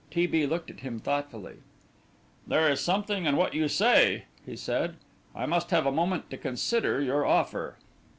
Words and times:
T. 0.09 0.25
B. 0.25 0.47
looked 0.47 0.71
at 0.71 0.79
him 0.79 0.97
thoughtfully. 0.97 1.57
"There 2.47 2.67
is 2.71 2.79
something 2.81 3.25
in 3.27 3.35
what 3.37 3.53
you 3.53 3.67
say," 3.67 4.23
he 4.43 4.55
said. 4.55 4.95
"I 5.35 5.45
must 5.45 5.69
have 5.69 5.85
a 5.85 5.91
moment 5.91 6.31
to 6.31 6.37
consider 6.37 6.99
your 6.99 7.23
offer." 7.23 7.77